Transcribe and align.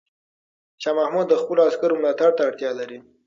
شاه 0.81 0.95
محمود 0.99 1.25
د 1.29 1.33
خپلو 1.41 1.59
عسکرو 1.69 1.99
ملاتړ 2.01 2.29
ته 2.37 2.41
اړتیا 2.49 2.71
لري. 2.79 2.97